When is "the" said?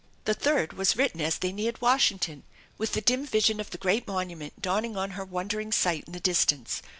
0.25-0.33, 2.93-3.01, 3.69-3.77, 6.13-6.19